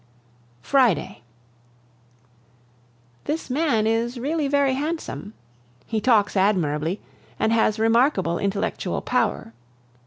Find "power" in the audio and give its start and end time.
9.03-9.53